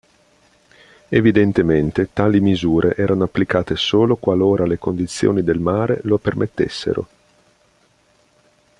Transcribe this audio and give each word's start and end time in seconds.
Evidentemente 1.09 2.09
tali 2.11 2.39
misure 2.41 2.95
erano 2.95 3.23
applicate 3.25 3.75
solo 3.75 4.15
qualora 4.15 4.65
le 4.65 4.79
condizioni 4.79 5.43
del 5.43 5.59
mare 5.59 5.99
lo 6.05 6.17
permettessero. 6.17 7.07